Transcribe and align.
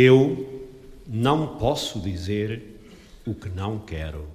Eu 0.00 0.62
não 1.08 1.58
posso 1.58 1.98
dizer 1.98 2.62
o 3.26 3.34
que 3.34 3.48
não 3.48 3.80
quero. 3.80 4.28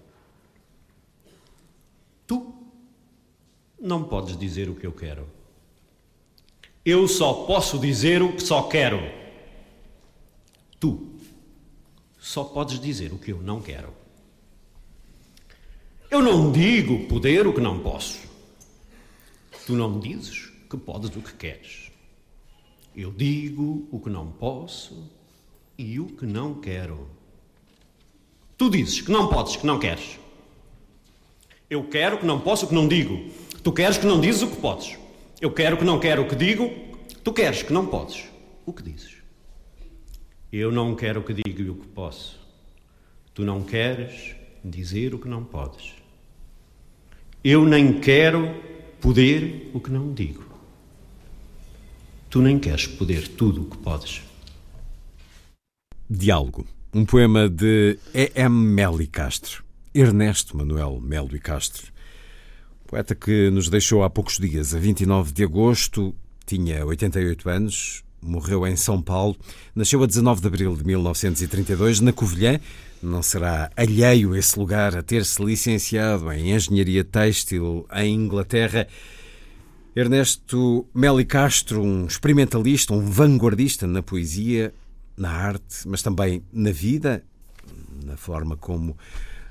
Tu 2.28 2.54
não 3.80 4.04
podes 4.04 4.38
dizer 4.38 4.70
o 4.70 4.76
que 4.76 4.86
eu 4.86 4.92
quero. 4.92 5.26
Eu 6.84 7.08
só 7.08 7.46
posso 7.46 7.80
dizer 7.80 8.22
o 8.22 8.34
que 8.34 8.44
só 8.44 8.64
quero. 8.64 9.00
Tu 10.82 11.00
só 12.20 12.44
podes 12.44 12.78
dizer 12.78 13.14
o 13.14 13.18
que 13.18 13.32
eu 13.32 13.42
não 13.42 13.62
quero. 13.62 13.94
Eu 16.12 16.22
não 16.22 16.52
digo 16.52 17.08
poder 17.08 17.48
o 17.48 17.54
que 17.54 17.62
não 17.62 17.80
posso. 17.80 18.20
Tu 19.66 19.72
não 19.72 19.98
dizes 19.98 20.52
que 20.70 20.76
podes 20.76 21.16
o 21.16 21.22
que 21.22 21.34
queres. 21.36 21.90
Eu 22.94 23.14
digo 23.14 23.88
o 23.90 23.98
que 24.02 24.10
não 24.10 24.30
posso 24.30 25.23
e 25.78 26.00
o 26.00 26.08
que 26.08 26.26
não 26.26 26.56
quero. 26.56 27.08
Tu 28.58 28.70
dizes 28.70 29.02
que 29.02 29.12
não 29.12 29.28
podes, 29.28 29.56
que 29.56 29.66
não 29.66 29.80
queres. 29.80 30.20
Eu 31.70 31.84
quero 31.84 32.20
que 32.20 32.26
não 32.26 32.40
posso, 32.40 32.68
que 32.68 32.74
não 32.74 32.88
digo. 32.88 33.32
Tu 33.64 33.72
queres 33.72 33.98
que 33.98 34.06
não 34.06 34.22
dizes 34.22 34.44
o 34.44 34.48
que 34.48 34.58
podes. 34.58 34.98
Eu 35.42 35.52
quero 35.52 35.78
que 35.78 35.84
não 35.84 36.00
quero 36.00 36.24
o 36.24 36.28
que 36.28 36.36
digo. 36.36 36.70
Tu 37.24 37.34
queres 37.34 37.64
que 37.64 37.74
não 37.74 37.88
podes, 37.88 38.26
o 38.66 38.74
que 38.74 38.84
dizes. 38.84 39.16
Eu 40.52 40.72
não 40.72 40.96
quero 40.96 41.22
o 41.22 41.24
que 41.24 41.34
digo 41.34 41.62
e 41.62 41.70
o 41.70 41.76
que 41.76 41.88
posso. 41.88 42.40
Tu 43.34 43.44
não 43.44 43.64
queres 43.64 44.36
dizer 44.64 45.14
o 45.14 45.20
que 45.20 45.28
não 45.28 45.44
podes. 45.44 45.94
Eu 47.44 47.66
nem 47.66 48.00
quero 48.00 48.54
poder 49.02 49.72
o 49.74 49.80
que 49.80 49.90
não 49.90 50.14
digo. 50.14 50.46
Tu 52.30 52.42
nem 52.42 52.60
queres 52.60 52.88
poder 52.88 53.28
tudo 53.28 53.64
o 53.64 53.66
que 53.66 53.78
podes. 53.78 54.22
Diálogo, 56.10 56.68
um 56.94 57.06
poema 57.06 57.50
de 57.50 57.98
E.M. 58.14 58.54
Melo 58.54 59.06
Castro, 59.08 59.64
Ernesto 59.94 60.58
Manuel 60.58 61.00
Melo 61.02 61.34
e 61.36 61.40
Castro, 61.40 61.92
poeta 62.86 63.16
que 63.16 63.50
nos 63.50 63.70
deixou 63.70 64.04
há 64.04 64.10
poucos 64.10 64.38
dias, 64.38 64.76
a 64.76 64.80
29 64.80 65.32
de 65.32 65.44
agosto, 65.44 66.14
tinha 66.46 66.86
88 66.86 67.50
anos, 67.50 68.04
morreu 68.22 68.68
em 68.68 68.76
São 68.76 69.02
Paulo, 69.02 69.36
nasceu 69.74 70.04
a 70.04 70.06
19 70.06 70.42
de 70.42 70.48
abril 70.48 70.76
de 70.76 70.86
1932 70.86 72.02
na 72.02 72.12
Covilhã, 72.12 72.60
não 73.02 73.24
será 73.24 73.72
alheio 73.76 74.36
esse 74.36 74.60
lugar 74.60 74.96
a 74.96 75.02
ter-se 75.02 75.44
licenciado 75.44 76.32
em 76.32 76.54
Engenharia 76.54 77.04
Têxtil 77.04 77.88
em 77.96 78.14
Inglaterra. 78.14 78.88
Ernesto 79.96 80.88
Meli 80.94 81.26
Castro, 81.26 81.82
um 81.82 82.06
experimentalista, 82.06 82.94
um 82.94 83.06
vanguardista 83.06 83.86
na 83.86 84.02
poesia, 84.02 84.74
na 85.18 85.30
arte, 85.30 85.88
mas 85.88 86.02
também 86.02 86.44
na 86.52 86.72
vida, 86.72 87.24
na 88.04 88.18
forma 88.18 88.58
como 88.58 88.98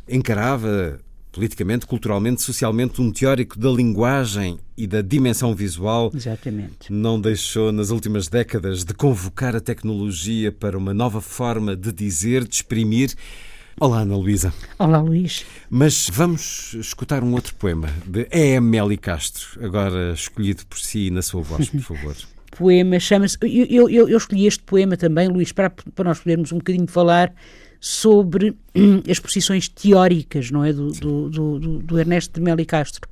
encarava 0.08 1.00
politicamente, 1.32 1.86
culturalmente, 1.86 2.42
socialmente, 2.42 3.00
um 3.00 3.10
teórico 3.10 3.58
da 3.58 3.70
linguagem 3.70 4.58
e 4.76 4.86
da 4.86 5.00
dimensão 5.00 5.54
visual. 5.54 6.12
Exatamente. 6.14 6.92
Não 6.92 7.18
deixou, 7.18 7.72
nas 7.72 7.90
últimas 7.90 8.28
décadas, 8.28 8.84
de 8.84 8.92
convocar 8.92 9.56
a 9.56 9.60
tecnologia 9.60 10.52
para 10.52 10.76
uma 10.76 10.92
nova 10.92 11.22
forma 11.22 11.74
de 11.74 11.90
dizer, 11.90 12.46
de 12.46 12.56
exprimir. 12.56 13.14
Olá, 13.80 14.00
Ana 14.00 14.16
Luísa. 14.16 14.52
Olá, 14.78 15.00
Luís. 15.00 15.46
Mas 15.70 16.10
vamos 16.12 16.74
escutar 16.74 17.24
um 17.24 17.32
outro 17.32 17.54
poema 17.54 17.88
de 18.06 18.28
E.M. 18.30 18.68
Meli 18.68 18.98
Castro, 18.98 19.64
agora 19.64 20.12
escolhido 20.12 20.66
por 20.66 20.78
si 20.78 21.10
na 21.10 21.22
sua 21.22 21.40
voz, 21.40 21.70
por 21.70 21.80
favor. 21.80 22.14
poema 22.56 22.98
chama-se. 23.00 23.36
Eu, 23.42 23.88
eu, 23.88 24.08
eu, 24.08 24.16
escolhi 24.16 24.46
este 24.46 24.62
poema 24.62 24.96
também, 24.96 25.28
Luís, 25.28 25.52
para, 25.52 25.70
para 25.70 26.04
nós 26.04 26.20
podermos 26.20 26.52
um 26.52 26.58
bocadinho 26.58 26.86
falar 26.86 27.34
sobre 27.80 28.56
hum, 28.74 29.02
as 29.10 29.18
posições 29.18 29.68
teóricas 29.68 30.50
não 30.50 30.64
é, 30.64 30.72
do, 30.72 30.92
do, 30.92 31.28
do, 31.28 31.58
do 31.78 31.98
Ernesto 31.98 32.38
de 32.38 32.40
Melo 32.40 32.64
Castro. 32.64 33.08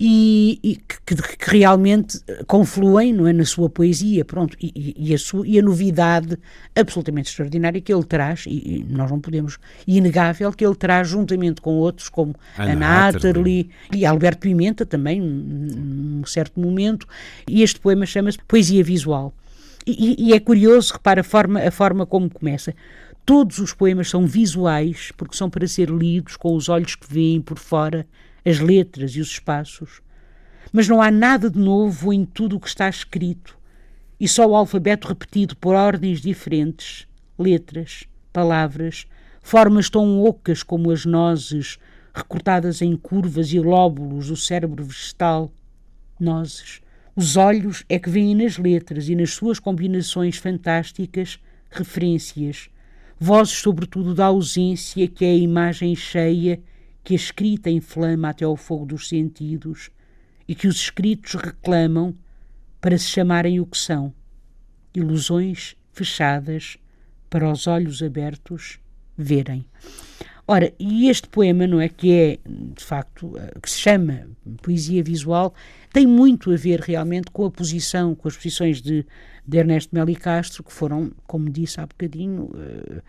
E, 0.00 0.60
e 0.62 0.76
que, 0.76 1.16
que, 1.16 1.50
realmente 1.50 2.20
confluem 2.46 3.12
não 3.12 3.26
é, 3.26 3.32
na 3.32 3.44
sua 3.44 3.68
poesia, 3.68 4.24
pronto, 4.24 4.56
e, 4.60 4.94
e, 4.96 5.12
a 5.12 5.18
sua, 5.18 5.44
e 5.44 5.58
a 5.58 5.62
novidade 5.62 6.38
absolutamente 6.76 7.30
extraordinária 7.30 7.80
que 7.80 7.92
ele 7.92 8.04
traz, 8.04 8.44
e, 8.46 8.86
nós 8.88 9.10
não 9.10 9.18
podemos, 9.18 9.58
inegável, 9.88 10.52
que 10.52 10.64
ele 10.64 10.76
traz 10.76 11.08
juntamente 11.08 11.60
com 11.60 11.74
outros, 11.74 12.08
como 12.08 12.32
Ana 12.56 13.08
Atterley 13.08 13.70
e 13.92 14.06
Alberto 14.06 14.38
Pimenta 14.38 14.86
também, 14.86 15.20
num 15.20 16.24
certo 16.24 16.60
momento, 16.60 17.04
e 17.48 17.64
este 17.64 17.80
poema 17.80 18.06
chama-se 18.06 18.38
Poesia 18.46 18.84
Visual. 18.84 19.34
E, 19.84 20.34
é 20.34 20.38
curioso, 20.38 20.92
repara 20.92 21.22
a 21.22 21.24
forma, 21.24 21.60
a 21.60 21.70
forma 21.70 22.04
como 22.04 22.28
começa. 22.28 22.74
Todos 23.24 23.58
os 23.58 23.72
poemas 23.72 24.08
são 24.08 24.26
visuais, 24.26 25.12
porque 25.16 25.34
são 25.34 25.48
para 25.48 25.66
ser 25.66 25.88
lidos 25.88 26.36
com 26.36 26.54
os 26.54 26.68
olhos 26.68 26.94
que 26.94 27.12
veem 27.12 27.40
por 27.40 27.58
fora 27.58 28.06
as 28.44 28.58
letras 28.58 29.12
e 29.12 29.20
os 29.20 29.28
espaços. 29.28 30.00
Mas 30.72 30.88
não 30.88 31.00
há 31.00 31.10
nada 31.10 31.50
de 31.50 31.58
novo 31.58 32.12
em 32.12 32.24
tudo 32.24 32.56
o 32.56 32.60
que 32.60 32.68
está 32.68 32.88
escrito, 32.88 33.58
e 34.20 34.28
só 34.28 34.46
o 34.46 34.54
alfabeto 34.54 35.08
repetido 35.08 35.56
por 35.56 35.74
ordens 35.74 36.20
diferentes, 36.20 37.06
letras, 37.38 38.04
palavras, 38.32 39.06
formas 39.40 39.88
tão 39.88 40.22
ocas 40.22 40.62
como 40.62 40.90
as 40.90 41.04
nozes, 41.04 41.78
recortadas 42.12 42.82
em 42.82 42.96
curvas 42.96 43.52
e 43.52 43.60
lóbulos 43.60 44.28
do 44.28 44.36
cérebro 44.36 44.84
vegetal. 44.84 45.50
Nozes. 46.18 46.80
Os 47.14 47.36
olhos 47.36 47.84
é 47.88 47.98
que 47.98 48.10
veem 48.10 48.34
nas 48.34 48.58
letras 48.58 49.08
e 49.08 49.14
nas 49.14 49.30
suas 49.30 49.58
combinações 49.58 50.36
fantásticas 50.36 51.38
referências, 51.70 52.68
vozes 53.18 53.54
sobretudo 53.54 54.14
da 54.14 54.26
ausência, 54.26 55.06
que 55.08 55.24
é 55.24 55.30
a 55.30 55.36
imagem 55.36 55.94
cheia 55.94 56.60
que 57.08 57.14
a 57.14 57.16
escrita 57.16 57.70
inflama 57.70 58.28
até 58.28 58.44
ao 58.44 58.54
fogo 58.54 58.84
dos 58.84 59.08
sentidos 59.08 59.88
e 60.46 60.54
que 60.54 60.68
os 60.68 60.76
escritos 60.76 61.36
reclamam 61.36 62.14
para 62.82 62.98
se 62.98 63.06
chamarem 63.06 63.58
o 63.60 63.64
que 63.64 63.78
são, 63.78 64.12
ilusões 64.94 65.74
fechadas 65.90 66.76
para 67.30 67.50
os 67.50 67.66
olhos 67.66 68.02
abertos 68.02 68.78
verem. 69.16 69.64
Ora, 70.46 70.70
e 70.78 71.08
este 71.08 71.26
poema, 71.28 71.66
não 71.66 71.80
é, 71.80 71.88
que 71.88 72.12
é, 72.12 72.38
de 72.46 72.84
facto, 72.84 73.32
eh, 73.38 73.54
que 73.58 73.70
se 73.70 73.78
chama 73.78 74.28
Poesia 74.60 75.02
Visual, 75.02 75.54
tem 75.90 76.06
muito 76.06 76.52
a 76.52 76.56
ver 76.56 76.78
realmente 76.78 77.30
com 77.30 77.46
a 77.46 77.50
posição, 77.50 78.14
com 78.14 78.28
as 78.28 78.36
posições 78.36 78.82
de, 78.82 79.06
de 79.46 79.56
Ernesto 79.56 79.94
Meli 79.94 80.14
Castro, 80.14 80.62
que 80.62 80.74
foram, 80.74 81.10
como 81.26 81.48
disse 81.48 81.80
há 81.80 81.86
bocadinho, 81.86 82.50
uh, 82.52 83.02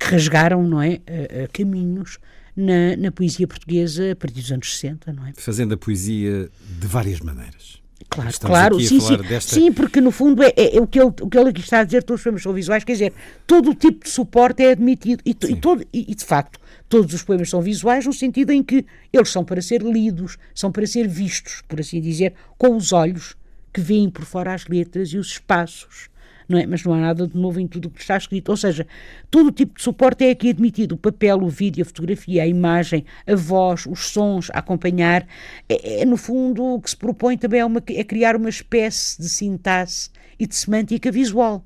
que 0.00 0.06
rasgaram, 0.06 0.62
não 0.66 0.80
é, 0.80 0.94
uh, 0.94 1.44
uh, 1.44 1.48
caminhos 1.52 2.18
na, 2.56 2.96
na, 2.96 3.10
poesia 3.10 3.46
portuguesa 3.46 4.12
a 4.12 4.16
partir 4.16 4.40
dos 4.40 4.52
anos 4.52 4.74
60, 4.74 5.12
não 5.12 5.26
é? 5.26 5.32
Fazendo 5.36 5.74
a 5.74 5.76
poesia 5.76 6.50
de 6.80 6.86
várias 6.86 7.20
maneiras. 7.20 7.82
Claro, 8.08 8.30
Estamos 8.30 8.56
claro, 8.56 8.80
sim, 8.80 9.00
sim. 9.00 9.16
Desta... 9.16 9.54
sim, 9.54 9.72
porque 9.72 10.00
no 10.00 10.10
fundo 10.10 10.42
é, 10.42 10.52
é, 10.56 10.76
é, 10.76 10.80
o, 10.80 10.86
que 10.86 11.00
ele, 11.00 11.12
o 11.20 11.30
que 11.30 11.38
ele 11.38 11.48
aqui 11.48 11.60
está 11.60 11.80
a 11.80 11.84
dizer, 11.84 12.02
todos 12.02 12.20
os 12.20 12.24
poemas 12.24 12.42
são 12.42 12.52
visuais, 12.52 12.84
quer 12.84 12.92
dizer, 12.92 13.12
todo 13.46 13.70
o 13.70 13.74
tipo 13.74 14.04
de 14.04 14.10
suporte 14.10 14.62
é 14.62 14.72
admitido 14.72 15.22
e, 15.24 15.30
e, 15.30 15.56
todo, 15.56 15.82
e, 15.92 16.10
e, 16.10 16.14
de 16.14 16.24
facto 16.24 16.60
todos 16.88 17.14
os 17.14 17.22
poemas 17.22 17.48
são 17.48 17.62
visuais 17.62 18.04
no 18.04 18.12
sentido 18.12 18.52
em 18.52 18.62
que 18.62 18.84
eles 19.10 19.30
são 19.30 19.42
para 19.42 19.62
ser 19.62 19.80
lidos, 19.80 20.36
são 20.54 20.70
para 20.70 20.86
ser 20.86 21.08
vistos, 21.08 21.62
por 21.66 21.80
assim 21.80 22.02
dizer, 22.02 22.34
com 22.58 22.76
os 22.76 22.92
olhos 22.92 23.34
que 23.72 23.80
veem 23.80 24.10
por 24.10 24.26
fora 24.26 24.52
as 24.52 24.66
letras 24.66 25.08
e 25.08 25.16
os 25.16 25.28
espaços 25.28 26.10
não 26.52 26.58
é? 26.58 26.66
Mas 26.66 26.84
não 26.84 26.92
há 26.92 26.98
nada 26.98 27.26
de 27.26 27.36
novo 27.36 27.58
em 27.58 27.66
tudo 27.66 27.86
o 27.86 27.90
que 27.90 28.00
está 28.00 28.16
escrito. 28.16 28.50
Ou 28.50 28.56
seja, 28.56 28.86
todo 29.30 29.48
o 29.48 29.52
tipo 29.52 29.74
de 29.76 29.82
suporte 29.82 30.24
é 30.24 30.30
aqui 30.30 30.50
admitido: 30.50 30.94
o 30.94 30.98
papel, 30.98 31.38
o 31.42 31.48
vídeo, 31.48 31.82
a 31.82 31.86
fotografia, 31.86 32.42
a 32.42 32.46
imagem, 32.46 33.04
a 33.26 33.34
voz, 33.34 33.86
os 33.86 34.10
sons 34.10 34.50
a 34.52 34.58
acompanhar. 34.58 35.26
É, 35.68 36.02
é 36.02 36.04
no 36.04 36.16
fundo, 36.16 36.62
o 36.62 36.80
que 36.80 36.90
se 36.90 36.96
propõe 36.96 37.36
também 37.36 37.60
é, 37.60 37.64
uma, 37.64 37.82
é 37.88 38.04
criar 38.04 38.36
uma 38.36 38.48
espécie 38.48 39.20
de 39.20 39.28
sintaxe 39.28 40.10
e 40.38 40.46
de 40.46 40.54
semântica 40.54 41.10
visual. 41.10 41.64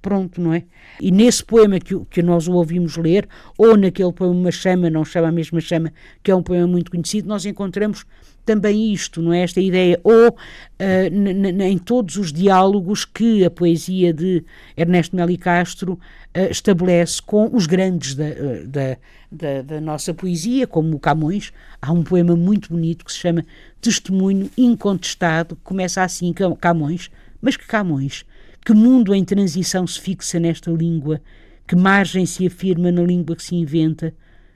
Pronto, 0.00 0.40
não 0.40 0.52
é? 0.52 0.64
E 1.00 1.10
nesse 1.10 1.44
poema 1.44 1.78
que, 1.78 1.98
que 2.10 2.22
nós 2.22 2.48
o 2.48 2.52
ouvimos 2.52 2.96
ler, 2.96 3.28
ou 3.56 3.76
naquele 3.76 4.12
poema 4.12 4.34
Uma 4.34 4.50
Chama, 4.50 4.90
não 4.90 5.04
chama 5.04 5.28
a 5.28 5.32
mesma 5.32 5.60
chama, 5.60 5.92
que 6.22 6.30
é 6.30 6.34
um 6.34 6.42
poema 6.42 6.66
muito 6.66 6.90
conhecido, 6.90 7.28
nós 7.28 7.44
encontramos 7.46 8.04
também 8.44 8.92
isto, 8.92 9.22
não 9.22 9.32
é? 9.32 9.42
Esta 9.42 9.60
ideia, 9.60 10.00
ou 10.02 10.30
uh, 10.30 11.62
em 11.62 11.78
todos 11.78 12.16
os 12.16 12.32
diálogos 12.32 13.04
que 13.04 13.44
a 13.44 13.50
poesia 13.50 14.12
de 14.12 14.44
Ernesto 14.76 15.14
Meli 15.14 15.36
Castro 15.36 15.92
uh, 15.92 16.50
estabelece 16.50 17.20
com 17.22 17.54
os 17.54 17.66
grandes 17.66 18.14
da, 18.14 18.24
uh, 18.24 18.66
da, 18.66 18.96
da, 19.30 19.62
da, 19.62 19.80
nossa 19.80 20.12
poesia, 20.12 20.66
como 20.66 20.96
o 20.96 20.98
Camões, 20.98 21.52
há 21.80 21.92
um 21.92 22.02
poema 22.02 22.34
muito 22.34 22.70
bonito 22.70 23.04
que 23.04 23.12
se 23.12 23.18
chama 23.18 23.44
Testemunho 23.80 24.50
Incontestado, 24.56 25.54
que 25.54 25.62
começa 25.62 26.02
assim, 26.02 26.32
Camões, 26.60 27.10
mas 27.40 27.56
que 27.56 27.66
Camões, 27.66 28.24
que 28.64 28.72
mundo 28.72 29.14
em 29.14 29.24
transição 29.24 29.86
se 29.86 30.00
fixa 30.00 30.38
nesta 30.38 30.70
língua, 30.70 31.20
que 31.66 31.76
margem 31.76 32.26
se 32.26 32.46
afirma 32.46 32.90
na 32.90 33.02
língua 33.02 33.36
que 33.36 33.42
se 33.42 33.54
inventa, 33.54 34.14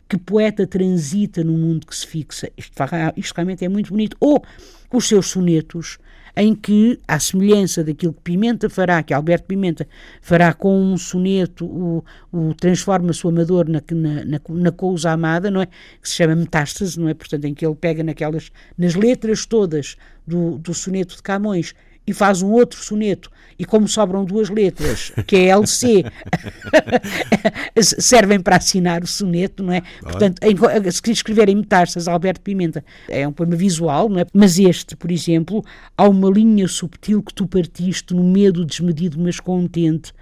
que 0.08 0.18
poeta 0.18 0.66
transita 0.66 1.42
no 1.42 1.52
mundo 1.52 1.86
que 1.86 1.96
se 1.96 2.06
fixa. 2.06 2.50
Isto, 2.56 2.74
isto 3.16 3.34
realmente 3.34 3.64
é 3.64 3.68
muito 3.68 3.90
bonito. 3.90 4.16
Ou 4.20 4.42
os 4.92 5.08
seus 5.08 5.28
sonetos, 5.28 5.98
em 6.36 6.54
que, 6.54 6.98
à 7.06 7.18
semelhança 7.18 7.84
daquilo 7.84 8.12
que 8.12 8.20
Pimenta 8.22 8.68
fará, 8.68 9.02
que 9.02 9.14
Alberto 9.14 9.46
Pimenta 9.46 9.86
fará 10.20 10.52
com 10.52 10.76
um 10.80 10.96
soneto, 10.96 11.64
o, 11.64 12.04
o 12.32 12.54
transforma-se 12.54 13.24
o 13.24 13.30
amador 13.30 13.68
na, 13.68 13.82
na, 13.92 14.24
na, 14.24 14.40
na 14.48 14.72
cousa 14.72 15.10
amada, 15.10 15.50
não 15.50 15.62
é? 15.62 15.66
Que 15.66 16.08
se 16.08 16.16
chama 16.16 16.34
metástase, 16.34 16.98
não 16.98 17.08
é? 17.08 17.14
Portanto, 17.14 17.44
em 17.44 17.54
que 17.54 17.64
ele 17.64 17.76
pega 17.76 18.02
naquelas, 18.02 18.50
nas 18.76 18.94
letras 18.94 19.46
todas 19.46 19.96
do, 20.26 20.58
do 20.58 20.74
soneto 20.74 21.16
de 21.16 21.22
Camões 21.22 21.74
e 22.06 22.12
faz 22.12 22.42
um 22.42 22.50
outro 22.50 22.82
soneto, 22.82 23.30
e 23.58 23.64
como 23.64 23.88
sobram 23.88 24.24
duas 24.24 24.50
letras, 24.50 25.12
que 25.26 25.36
é 25.36 25.48
LC, 25.48 26.04
servem 27.80 28.40
para 28.40 28.56
assinar 28.56 29.02
o 29.02 29.06
soneto, 29.06 29.62
não 29.62 29.72
é? 29.72 29.82
Portanto, 30.00 30.42
em, 30.42 30.90
se 30.90 31.10
escreverem 31.10 31.56
metástases, 31.56 32.08
Alberto 32.08 32.40
Pimenta 32.40 32.84
é 33.08 33.26
um 33.26 33.32
poema 33.32 33.56
visual, 33.56 34.08
não 34.08 34.20
é? 34.20 34.26
Mas 34.32 34.58
este, 34.58 34.96
por 34.96 35.10
exemplo, 35.10 35.64
há 35.96 36.08
uma 36.08 36.28
linha 36.30 36.68
subtil 36.68 37.22
que 37.22 37.32
tu 37.32 37.46
partiste 37.46 38.12
no 38.12 38.24
medo 38.24 38.64
desmedido, 38.64 39.18
mas 39.18 39.40
contente, 39.40 40.12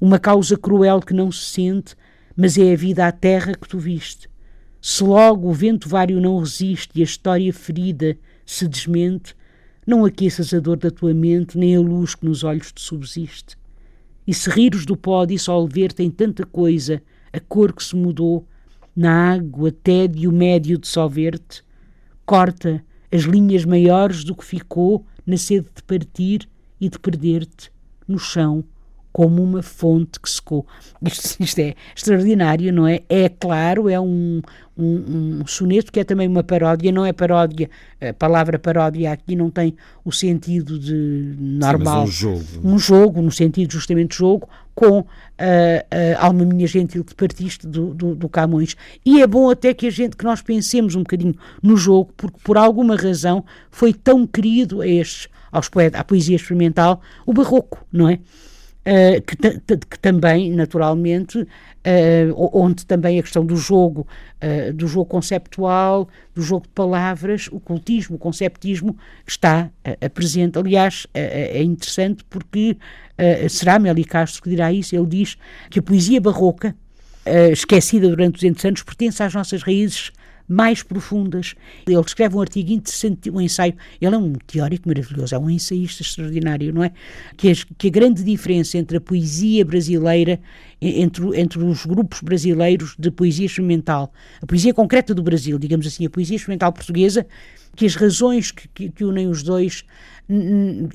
uma 0.00 0.18
causa 0.18 0.56
cruel 0.56 1.00
que 1.00 1.14
não 1.14 1.30
se 1.30 1.44
sente, 1.44 1.94
mas 2.36 2.56
é 2.56 2.72
a 2.72 2.76
vida 2.76 3.06
à 3.06 3.12
terra 3.12 3.52
que 3.52 3.68
tu 3.68 3.78
viste. 3.78 4.28
Se 4.80 5.02
logo 5.02 5.48
o 5.48 5.52
vento 5.52 5.88
vário 5.88 6.20
não 6.20 6.38
resiste 6.38 6.90
e 6.94 7.00
a 7.00 7.04
história 7.04 7.52
ferida 7.52 8.16
se 8.46 8.66
desmente, 8.66 9.34
não 9.88 10.04
aqueças 10.04 10.52
a 10.52 10.60
dor 10.60 10.76
da 10.76 10.90
tua 10.90 11.14
mente, 11.14 11.56
nem 11.56 11.74
a 11.74 11.80
luz 11.80 12.14
que 12.14 12.26
nos 12.26 12.44
olhos 12.44 12.70
te 12.70 12.82
subsiste. 12.82 13.56
E 14.26 14.34
se 14.34 14.50
rires 14.50 14.84
do 14.84 14.94
pó 14.94 15.24
dissolver 15.24 15.94
tem 15.94 16.10
tanta 16.10 16.44
coisa, 16.44 17.02
a 17.32 17.40
cor 17.40 17.72
que 17.72 17.82
se 17.82 17.96
mudou, 17.96 18.46
na 18.94 19.32
água, 19.32 19.72
tédio 19.72 20.30
médio 20.30 20.76
de 20.76 20.86
solver-te, 20.86 21.64
corta 22.26 22.84
as 23.10 23.22
linhas 23.22 23.64
maiores 23.64 24.24
do 24.24 24.34
que 24.34 24.44
ficou 24.44 25.06
na 25.24 25.38
sede 25.38 25.68
de 25.74 25.82
partir 25.82 26.46
e 26.78 26.90
de 26.90 26.98
perder-te 26.98 27.72
no 28.06 28.18
chão 28.18 28.62
como 29.18 29.42
uma 29.42 29.64
fonte 29.64 30.20
que 30.20 30.30
secou. 30.30 30.64
Isto, 31.02 31.42
isto 31.42 31.58
é 31.58 31.74
extraordinário, 31.96 32.72
não 32.72 32.86
é? 32.86 33.00
É 33.08 33.28
claro, 33.28 33.88
é 33.88 33.98
um, 33.98 34.40
um, 34.76 35.40
um, 35.40 35.44
soneto 35.44 35.90
que 35.90 35.98
é 35.98 36.04
também 36.04 36.28
uma 36.28 36.44
paródia, 36.44 36.92
não 36.92 37.04
é 37.04 37.12
paródia, 37.12 37.68
a 38.00 38.12
palavra 38.12 38.60
paródia 38.60 39.10
aqui 39.10 39.34
não 39.34 39.50
tem 39.50 39.74
o 40.04 40.12
sentido 40.12 40.78
de 40.78 41.34
normal. 41.36 42.06
Sim, 42.06 42.08
um 42.08 42.12
jogo. 42.12 42.44
Um 42.62 42.78
jogo, 42.78 43.20
no 43.20 43.32
sentido 43.32 43.72
justamente 43.72 44.16
jogo, 44.16 44.48
com 44.72 45.04
a 45.36 46.24
Alma 46.24 46.44
Minha 46.44 46.68
Gentil 46.68 47.02
que 47.02 47.12
partiste 47.12 47.66
do, 47.66 47.92
do, 47.92 48.14
do, 48.14 48.28
Camões. 48.28 48.76
E 49.04 49.20
é 49.20 49.26
bom 49.26 49.50
até 49.50 49.74
que 49.74 49.88
a 49.88 49.90
gente, 49.90 50.16
que 50.16 50.24
nós 50.24 50.42
pensemos 50.42 50.94
um 50.94 51.00
bocadinho 51.00 51.34
no 51.60 51.76
jogo, 51.76 52.12
porque 52.16 52.38
por 52.44 52.56
alguma 52.56 52.94
razão 52.94 53.44
foi 53.68 53.92
tão 53.92 54.24
querido 54.24 54.80
a 54.80 54.86
estes, 54.86 55.26
aos 55.50 55.68
poetas, 55.68 56.00
à 56.00 56.04
poesia 56.04 56.36
experimental, 56.36 57.00
o 57.26 57.32
barroco, 57.32 57.84
não 57.90 58.08
é? 58.08 58.20
Uh, 58.88 59.20
que, 59.20 59.36
que, 59.36 59.98
também, 59.98 60.50
naturalmente, 60.52 61.40
uh, 61.40 62.50
onde 62.54 62.86
também 62.86 63.18
a 63.18 63.22
questão 63.22 63.44
do 63.44 63.54
jogo, 63.54 64.06
uh, 64.42 64.72
do 64.72 64.86
jogo 64.86 65.04
conceptual, 65.04 66.08
do 66.34 66.40
jogo 66.40 66.62
de 66.62 66.72
palavras, 66.72 67.50
o 67.52 67.60
cultismo, 67.60 68.16
o 68.16 68.18
conceptismo 68.18 68.96
está 69.26 69.68
presente. 70.14 70.58
Aliás, 70.58 71.06
é 71.12 71.62
interessante 71.62 72.24
porque 72.30 72.78
será 73.50 73.78
Meli 73.78 74.04
Castro 74.04 74.42
que 74.42 74.48
dirá 74.48 74.72
isso. 74.72 74.94
Ele 74.94 75.06
diz 75.06 75.36
que 75.68 75.80
a 75.80 75.82
poesia 75.82 76.20
barroca, 76.20 76.74
esquecida 77.52 78.08
durante 78.08 78.34
200 78.36 78.64
anos, 78.64 78.82
pertence 78.82 79.22
às 79.22 79.34
nossas 79.34 79.62
raízes 79.62 80.12
mais 80.48 80.82
profundas. 80.82 81.54
Ele 81.86 82.00
escreve 82.00 82.36
um 82.36 82.40
artigo 82.40 82.72
interessante, 82.72 83.30
um 83.30 83.40
ensaio. 83.40 83.74
Ele 84.00 84.14
é 84.14 84.18
um 84.18 84.32
teórico 84.32 84.88
maravilhoso, 84.88 85.34
é 85.34 85.38
um 85.38 85.50
ensaísta 85.50 86.02
extraordinário, 86.02 86.72
não 86.72 86.82
é? 86.82 86.92
Que, 87.36 87.52
que 87.76 87.88
a 87.88 87.90
grande 87.90 88.24
diferença 88.24 88.78
entre 88.78 88.96
a 88.96 89.00
poesia 89.00 89.64
brasileira, 89.64 90.40
entre, 90.80 91.38
entre 91.38 91.62
os 91.62 91.84
grupos 91.84 92.20
brasileiros 92.22 92.94
de 92.98 93.10
poesia 93.10 93.46
experimental, 93.46 94.12
a 94.40 94.46
poesia 94.46 94.72
concreta 94.72 95.14
do 95.14 95.22
Brasil, 95.22 95.58
digamos 95.58 95.86
assim, 95.86 96.06
a 96.06 96.10
poesia 96.10 96.36
experimental 96.36 96.72
portuguesa, 96.72 97.26
que 97.76 97.84
as 97.84 97.94
razões 97.94 98.50
que, 98.50 98.66
que, 98.68 98.88
que 98.88 99.04
unem 99.04 99.28
os 99.28 99.42
dois 99.42 99.84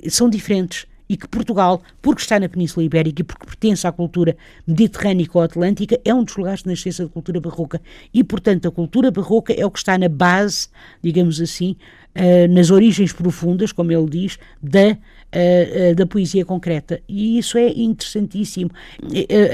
são 0.09 0.29
diferentes 0.29 0.85
e 1.13 1.17
que 1.17 1.27
Portugal, 1.27 1.79
porque 2.01 2.23
está 2.23 2.39
na 2.39 2.49
Península 2.49 2.83
Ibérica 2.83 3.21
e 3.21 3.23
porque 3.23 3.45
pertence 3.45 3.85
à 3.85 3.91
cultura 3.91 4.35
mediterrânica 4.65 5.37
ou 5.37 5.43
atlântica, 5.43 5.99
é 6.03 6.11
um 6.11 6.23
dos 6.23 6.35
lugares 6.35 6.63
de 6.63 6.69
nascença 6.69 7.03
da 7.03 7.09
cultura 7.09 7.39
barroca. 7.39 7.79
E, 8.11 8.23
portanto, 8.23 8.67
a 8.67 8.71
cultura 8.71 9.11
barroca 9.11 9.53
é 9.53 9.63
o 9.63 9.69
que 9.69 9.77
está 9.77 9.95
na 9.95 10.09
base, 10.09 10.69
digamos 11.03 11.39
assim, 11.39 11.75
uh, 12.15 12.51
nas 12.51 12.71
origens 12.71 13.13
profundas, 13.13 13.71
como 13.71 13.91
ele 13.91 14.09
diz, 14.09 14.39
da, 14.59 14.97
uh, 14.97 15.95
da 15.95 16.07
poesia 16.07 16.43
concreta. 16.43 16.99
E 17.07 17.37
isso 17.37 17.59
é 17.59 17.69
interessantíssimo. 17.69 18.71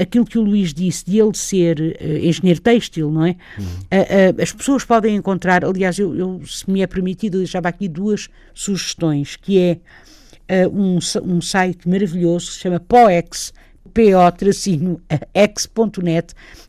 aquilo 0.00 0.24
que 0.24 0.38
o 0.38 0.42
Luís 0.42 0.72
disse, 0.72 1.04
de 1.04 1.20
ele 1.20 1.36
ser 1.36 1.98
engenheiro 2.24 2.62
têxtil, 2.62 3.10
não 3.10 3.26
é? 3.26 3.36
Uhum. 3.58 4.42
as 4.42 4.50
pessoas 4.50 4.82
podem 4.82 5.14
encontrar, 5.14 5.62
aliás, 5.62 5.98
eu, 5.98 6.16
eu, 6.16 6.40
se 6.46 6.70
me 6.70 6.80
é 6.80 6.86
permitido, 6.86 7.34
eu 7.34 7.40
deixava 7.40 7.68
aqui 7.68 7.86
duas 7.86 8.30
sugestões, 8.54 9.36
que 9.36 9.58
é 9.58 9.72
uh, 9.74 10.19
um, 10.72 10.98
um 11.22 11.40
site 11.40 11.88
maravilhoso 11.88 12.46
que 12.48 12.52
se 12.54 12.60
chama 12.60 12.80
POEX, 12.80 13.52
po-x.net. 13.92 15.24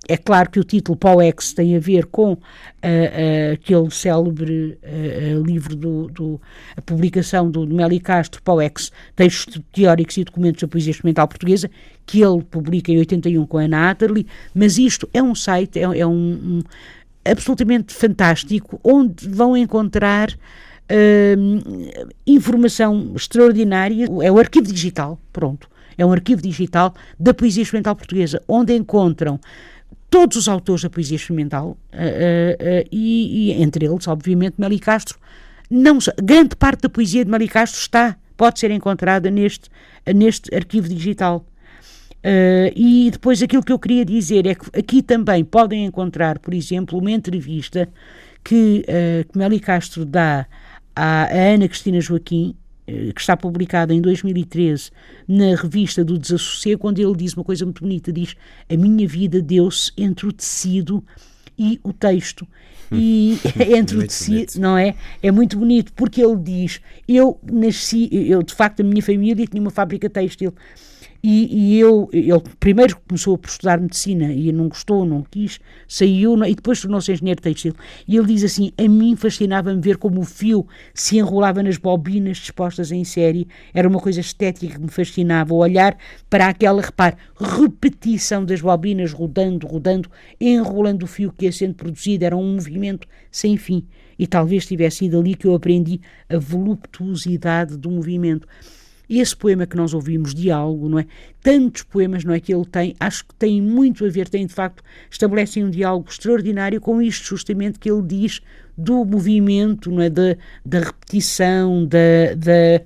É 0.07 0.17
claro 0.17 0.49
que 0.49 0.59
o 0.59 0.63
título 0.63 0.97
POEX 0.97 1.53
tem 1.53 1.75
a 1.75 1.79
ver 1.79 2.05
com 2.07 2.33
uh, 2.33 2.37
uh, 2.37 3.53
aquele 3.53 3.89
célebre 3.91 4.77
uh, 4.83 5.43
livro 5.43 5.75
do, 5.75 6.07
do, 6.07 6.41
a 6.75 6.81
publicação 6.81 7.49
do, 7.49 7.65
do 7.65 7.75
Meli 7.75 7.99
Castro, 7.99 8.41
POEX, 8.41 8.91
textos 9.15 9.61
teóricos 9.71 10.17
e 10.17 10.23
documentos 10.23 10.61
da 10.61 10.67
poesia 10.67 10.91
experimental 10.91 11.27
portuguesa, 11.27 11.69
que 12.05 12.21
ele 12.21 12.43
publica 12.43 12.91
em 12.91 12.97
81 12.97 13.45
com 13.45 13.57
a 13.57 13.63
Ana 13.63 13.91
Atterley, 13.91 14.25
mas 14.53 14.77
isto 14.77 15.07
é 15.13 15.21
um 15.21 15.35
site, 15.35 15.79
é, 15.79 15.83
é 15.83 16.05
um, 16.05 16.11
um 16.11 16.61
absolutamente 17.23 17.93
fantástico, 17.93 18.79
onde 18.83 19.29
vão 19.29 19.55
encontrar 19.55 20.35
uh, 20.91 22.11
informação 22.27 23.13
extraordinária. 23.15 24.05
É 24.21 24.31
o 24.31 24.37
arquivo 24.37 24.71
digital, 24.71 25.19
pronto. 25.31 25.69
É 25.97 26.05
um 26.05 26.11
arquivo 26.11 26.41
digital 26.41 26.93
da 27.19 27.33
poesia 27.33 27.63
experimental 27.63 27.95
portuguesa, 27.95 28.41
onde 28.47 28.75
encontram 28.75 29.39
todos 30.09 30.35
os 30.37 30.47
autores 30.47 30.83
da 30.83 30.89
poesia 30.89 31.15
experimental 31.15 31.69
uh, 31.69 31.95
uh, 31.95 32.87
e, 32.91 33.51
e, 33.51 33.63
entre 33.63 33.85
eles, 33.85 34.07
obviamente, 34.07 34.55
Meli 34.57 34.79
Castro. 34.79 35.17
Não, 35.69 35.97
grande 36.21 36.55
parte 36.55 36.81
da 36.81 36.89
poesia 36.89 37.23
de 37.23 37.31
Meli 37.31 37.47
Castro 37.47 37.79
está, 37.79 38.17
pode 38.35 38.59
ser 38.59 38.71
encontrada 38.71 39.31
neste, 39.31 39.69
neste 40.13 40.53
arquivo 40.53 40.89
digital. 40.89 41.45
Uh, 42.23 42.69
e 42.75 43.09
depois 43.11 43.41
aquilo 43.41 43.63
que 43.63 43.71
eu 43.71 43.79
queria 43.79 44.05
dizer 44.05 44.45
é 44.45 44.53
que 44.53 44.65
aqui 44.77 45.01
também 45.01 45.43
podem 45.43 45.85
encontrar, 45.85 46.37
por 46.37 46.53
exemplo, 46.53 46.99
uma 46.99 47.09
entrevista 47.09 47.89
que, 48.43 48.85
uh, 48.87 49.31
que 49.31 49.37
Meli 49.37 49.59
Castro 49.59 50.05
dá 50.05 50.45
à, 50.95 51.27
Ana 51.31 51.67
Cristina 51.67 51.99
Joaquim, 51.99 52.55
eh, 52.87 53.11
que 53.13 53.21
está 53.21 53.37
publicada 53.37 53.93
em 53.93 54.01
2013 54.01 54.91
na 55.27 55.55
revista 55.55 56.03
do 56.03 56.17
Desassossego, 56.17 56.87
onde 56.87 57.01
ele 57.01 57.15
diz 57.15 57.33
uma 57.33 57.43
coisa 57.43 57.65
muito 57.65 57.81
bonita, 57.81 58.11
diz 58.11 58.35
a 58.69 58.75
minha 58.75 59.07
vida 59.07 59.41
deu-se 59.41 59.91
entre 59.97 60.27
o 60.27 60.33
tecido 60.33 61.03
e 61.57 61.79
o 61.83 61.93
texto. 61.93 62.47
E 62.91 63.37
entre 63.77 63.97
o 63.97 64.07
tecido, 64.07 64.59
não 64.59 64.77
é? 64.77 64.95
É 65.21 65.31
muito 65.31 65.57
bonito, 65.57 65.93
porque 65.93 66.21
ele 66.21 66.37
diz, 66.37 66.81
eu 67.07 67.39
nasci, 67.43 68.09
eu 68.11 68.43
de 68.43 68.53
facto 68.53 68.81
a 68.81 68.83
minha 68.83 69.01
família 69.01 69.45
tinha 69.47 69.61
uma 69.61 69.71
fábrica 69.71 70.09
têxtil, 70.09 70.53
E, 71.23 71.75
e, 71.75 71.79
eu, 71.79 72.09
ele 72.11 72.31
primeiro 72.59 72.99
começou 73.07 73.37
por 73.37 73.47
estudar 73.47 73.79
medicina 73.79 74.33
e 74.33 74.51
não 74.51 74.67
gostou, 74.67 75.05
não 75.05 75.21
quis, 75.21 75.59
saiu 75.87 76.35
e 76.43 76.55
depois 76.55 76.81
tornou-se 76.81 77.11
engenheiro 77.11 77.39
têxtil. 77.39 77.75
E 78.07 78.17
ele 78.17 78.27
diz 78.27 78.43
assim: 78.43 78.71
A 78.75 78.87
mim 78.87 79.15
fascinava-me 79.15 79.79
ver 79.79 79.97
como 79.97 80.21
o 80.21 80.25
fio 80.25 80.65
se 80.95 81.17
enrolava 81.17 81.61
nas 81.61 81.77
bobinas 81.77 82.37
dispostas 82.37 82.91
em 82.91 83.03
série. 83.03 83.47
Era 83.71 83.87
uma 83.87 83.99
coisa 83.99 84.19
estética 84.19 84.75
que 84.75 84.81
me 84.81 84.89
fascinava. 84.89 85.53
Olhar 85.53 85.95
para 86.27 86.47
aquela, 86.47 86.81
repare, 86.81 87.15
repetição 87.39 88.43
das 88.43 88.61
bobinas 88.61 89.13
rodando, 89.13 89.67
rodando, 89.67 90.09
enrolando 90.39 91.03
o 91.03 91.07
fio 91.07 91.31
que 91.31 91.45
ia 91.45 91.51
sendo 91.51 91.75
produzido. 91.75 92.25
Era 92.25 92.35
um 92.35 92.55
movimento 92.55 93.07
sem 93.29 93.57
fim. 93.57 93.85
E 94.17 94.25
talvez 94.25 94.65
tivesse 94.65 94.97
sido 94.97 95.19
ali 95.19 95.35
que 95.35 95.45
eu 95.45 95.53
aprendi 95.53 96.01
a 96.29 96.37
voluptuosidade 96.37 97.77
do 97.77 97.91
movimento 97.91 98.47
esse 99.19 99.35
poema 99.35 99.65
que 99.65 99.75
nós 99.75 99.93
ouvimos, 99.93 100.33
Diálogo, 100.33 100.87
não 100.87 100.99
é? 100.99 101.05
Tantos 101.41 101.83
poemas, 101.83 102.23
não 102.23 102.33
é? 102.33 102.39
Que 102.39 102.53
ele 102.53 102.65
tem, 102.65 102.95
acho 102.99 103.25
que 103.25 103.35
tem 103.35 103.61
muito 103.61 104.05
a 104.05 104.09
ver, 104.09 104.29
tem 104.29 104.45
de 104.45 104.53
facto, 104.53 104.83
estabelecem 105.09 105.65
um 105.65 105.69
diálogo 105.69 106.09
extraordinário 106.09 106.79
com 106.79 107.01
isto, 107.01 107.25
justamente, 107.25 107.79
que 107.79 107.91
ele 107.91 108.01
diz 108.01 108.41
do 108.77 109.03
movimento, 109.03 109.91
não 109.91 110.01
é? 110.01 110.09
Da, 110.09 110.35
da 110.65 110.79
repetição, 110.79 111.85
da, 111.85 112.35
da, 112.35 112.83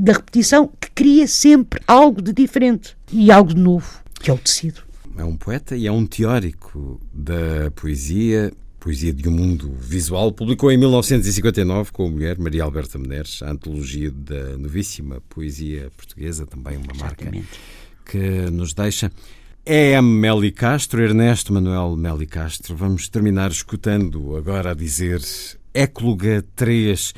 da 0.00 0.12
repetição 0.12 0.70
que 0.80 0.90
cria 0.90 1.26
sempre 1.26 1.80
algo 1.86 2.20
de 2.20 2.32
diferente 2.32 2.96
e 3.10 3.30
algo 3.30 3.54
de 3.54 3.60
novo, 3.60 4.02
que 4.20 4.30
é 4.30 4.34
o 4.34 4.38
tecido. 4.38 4.82
É 5.16 5.24
um 5.24 5.36
poeta 5.36 5.76
e 5.76 5.86
é 5.86 5.92
um 5.92 6.06
teórico 6.06 7.00
da 7.12 7.70
poesia 7.74 8.52
Poesia 8.82 9.12
de 9.12 9.28
um 9.28 9.32
Mundo 9.32 9.72
Visual, 9.78 10.32
publicou 10.32 10.68
em 10.72 10.76
1959 10.76 11.92
com 11.92 12.04
a 12.04 12.10
mulher 12.10 12.36
Maria 12.36 12.64
Alberta 12.64 12.98
Meneres 12.98 13.40
a 13.40 13.52
antologia 13.52 14.10
da 14.10 14.58
novíssima 14.58 15.22
poesia 15.28 15.88
portuguesa, 15.96 16.44
também 16.44 16.76
uma 16.78 16.92
marca 16.98 17.30
que 18.04 18.18
nos 18.50 18.74
deixa. 18.74 19.12
É 19.64 20.02
Meli 20.02 20.50
Castro, 20.50 21.00
Ernesto 21.00 21.52
Manuel 21.52 21.94
Meli 21.94 22.26
Castro. 22.26 22.74
Vamos 22.74 23.08
terminar 23.08 23.52
escutando 23.52 24.36
agora 24.36 24.72
a 24.72 24.74
dizer 24.74 25.22
Écloga 25.72 26.44
3, 26.56 27.14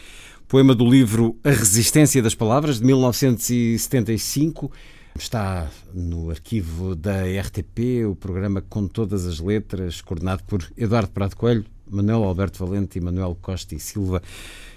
poema 0.46 0.74
do 0.74 0.84
livro 0.84 1.34
A 1.42 1.48
Resistência 1.48 2.20
das 2.20 2.34
Palavras, 2.34 2.78
de 2.78 2.84
1975. 2.84 4.70
Está 5.16 5.70
no 5.94 6.28
arquivo 6.28 6.96
da 6.96 7.22
RTP, 7.22 8.04
o 8.04 8.16
programa 8.16 8.60
com 8.60 8.88
todas 8.88 9.26
as 9.26 9.38
letras, 9.38 10.00
coordenado 10.00 10.42
por 10.42 10.68
Eduardo 10.76 11.12
Prado 11.12 11.36
Coelho, 11.36 11.64
Manuel 11.88 12.24
Alberto 12.24 12.66
Valente 12.66 12.98
e 12.98 13.00
Manuel 13.00 13.38
Costa 13.40 13.76
e 13.76 13.80
Silva. 13.80 14.20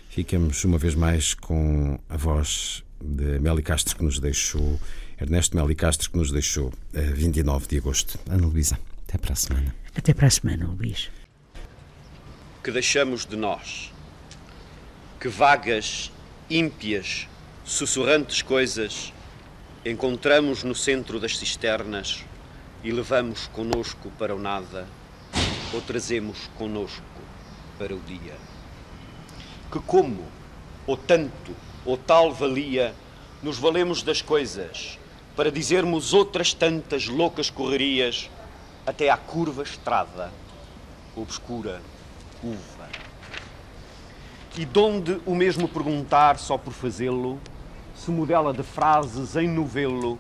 Ficamos 0.10 0.64
uma 0.64 0.78
vez 0.78 0.94
mais 0.94 1.34
com 1.34 2.00
a 2.08 2.16
voz 2.16 2.84
de 3.02 3.40
Meli 3.40 3.64
Castro, 3.64 3.98
que 3.98 4.04
nos 4.04 4.20
deixou, 4.20 4.80
Ernesto 5.20 5.58
Meli 5.58 5.74
Castro, 5.74 6.12
que 6.12 6.18
nos 6.18 6.32
deixou 6.32 6.72
a 6.94 7.02
29 7.02 7.68
de 7.68 7.78
agosto. 7.78 8.20
Ana 8.30 8.46
Luísa, 8.46 8.80
até 9.08 9.18
para 9.18 9.34
a 9.34 9.36
semana. 9.36 9.76
Até 9.96 10.14
para 10.14 10.28
a 10.28 10.32
semana, 10.32 10.68
Luís. 10.68 11.10
Que 12.64 12.72
deixamos 12.72 13.26
de 13.26 13.36
nós, 13.36 13.92
que 15.20 15.30
vagas, 15.30 16.12
ímpias, 16.48 17.28
sussurrantes 17.66 18.44
coisas 18.44 19.12
encontramos 19.90 20.64
no 20.64 20.76
centro 20.76 21.18
das 21.18 21.38
cisternas 21.38 22.26
e 22.84 22.92
levamos 22.92 23.48
conosco 23.48 24.12
para 24.20 24.36
o 24.36 24.40
nada 24.40 24.86
ou 25.74 25.82
trazemos 25.82 26.50
conosco 26.58 27.02
para 27.80 27.96
o 27.96 28.00
dia. 28.00 28.36
Que 29.72 29.80
como, 29.80 30.26
ou 30.86 30.98
tanto, 30.98 31.56
ou 31.86 31.98
tal 31.98 32.34
valia, 32.34 32.94
nos 33.42 33.58
valemos 33.58 34.04
das 34.04 34.22
coisas 34.22 35.00
para 35.38 35.52
dizermos 35.52 36.14
outras 36.14 36.54
tantas 36.54 37.08
loucas 37.08 37.50
correrias 37.50 38.30
até 38.86 39.10
à 39.10 39.16
curva 39.16 39.64
estrada, 39.64 40.34
obscura 41.16 41.82
uva. 42.44 42.90
E 44.58 44.66
donde 44.66 45.22
o 45.26 45.34
mesmo 45.34 45.68
perguntar 45.68 46.38
só 46.40 46.58
por 46.58 46.74
fazê-lo, 46.74 47.40
se 47.98 48.12
modela 48.12 48.54
de 48.54 48.62
frases 48.62 49.36
em 49.36 49.48
novelo 49.48 50.20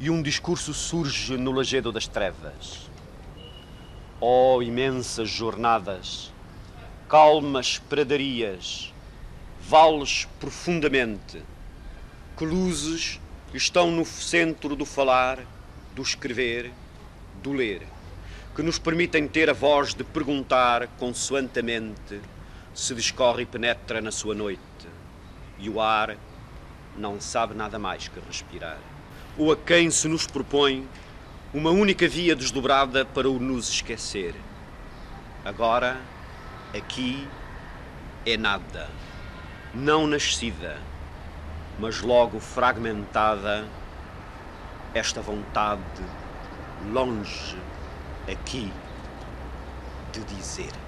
e 0.00 0.08
um 0.08 0.22
discurso 0.22 0.72
surge 0.72 1.36
no 1.36 1.52
lajedo 1.52 1.92
das 1.92 2.08
trevas. 2.08 2.90
Oh, 4.18 4.62
imensas 4.62 5.28
jornadas, 5.28 6.32
calmas 7.06 7.78
pradarias, 7.78 8.92
vales 9.60 10.26
profundamente, 10.40 11.42
que 12.36 12.46
luzes 12.46 13.20
estão 13.52 13.90
no 13.90 14.06
centro 14.06 14.74
do 14.74 14.86
falar, 14.86 15.38
do 15.94 16.00
escrever, 16.00 16.72
do 17.42 17.52
ler, 17.52 17.86
que 18.56 18.62
nos 18.62 18.78
permitem 18.78 19.28
ter 19.28 19.50
a 19.50 19.52
voz 19.52 19.92
de 19.92 20.02
perguntar 20.02 20.88
consoantemente 20.98 22.20
se 22.74 22.94
discorre 22.94 23.42
e 23.42 23.46
penetra 23.46 24.00
na 24.00 24.10
sua 24.10 24.34
noite, 24.34 24.60
e 25.58 25.68
o 25.68 25.78
ar 25.80 26.16
não 26.96 27.20
sabe 27.20 27.54
nada 27.54 27.78
mais 27.78 28.08
que 28.08 28.20
respirar. 28.20 28.78
Ou 29.36 29.52
a 29.52 29.56
quem 29.56 29.90
se 29.90 30.08
nos 30.08 30.26
propõe 30.26 30.88
uma 31.52 31.70
única 31.70 32.06
via 32.06 32.36
desdobrada 32.36 33.04
para 33.04 33.28
o 33.28 33.38
nos 33.38 33.68
esquecer. 33.68 34.34
Agora, 35.44 35.98
aqui, 36.76 37.26
é 38.26 38.36
nada, 38.36 38.88
não 39.72 40.06
nascida, 40.06 40.76
mas 41.78 42.00
logo 42.02 42.38
fragmentada, 42.40 43.66
esta 44.92 45.22
vontade 45.22 45.80
longe 46.92 47.56
aqui 48.30 48.70
de 50.12 50.20
dizer. 50.24 50.87